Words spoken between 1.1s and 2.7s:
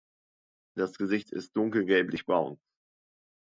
ist dunkel gelblich-braun.